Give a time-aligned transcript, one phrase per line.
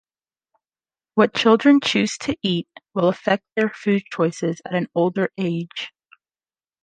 [1.13, 5.93] What children choose to eat will affect their food choices at an older age.